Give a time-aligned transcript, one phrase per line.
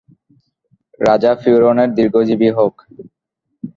[0.99, 2.75] রাজা ফিওরনের দীর্ঘজীবী হউক!